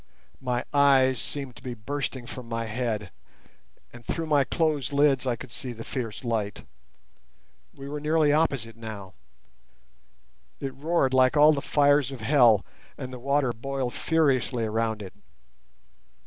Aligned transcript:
My 0.41 0.65
eyes 0.73 1.21
seemed 1.21 1.55
to 1.57 1.61
be 1.61 1.75
bursting 1.75 2.25
from 2.25 2.49
my 2.49 2.65
head, 2.65 3.11
and 3.93 4.03
through 4.03 4.25
my 4.25 4.43
closed 4.43 4.91
lids 4.91 5.27
I 5.27 5.35
could 5.35 5.51
see 5.51 5.73
the 5.73 5.83
fierce 5.83 6.23
light. 6.23 6.63
We 7.75 7.87
were 7.87 7.99
nearly 7.99 8.33
opposite 8.33 8.75
now; 8.75 9.13
it 10.59 10.73
roared 10.73 11.13
like 11.13 11.37
all 11.37 11.53
the 11.53 11.61
fires 11.61 12.11
of 12.11 12.21
hell, 12.21 12.65
and 12.97 13.13
the 13.13 13.19
water 13.19 13.53
boiled 13.53 13.93
furiously 13.93 14.65
around 14.65 15.03
it. 15.03 15.13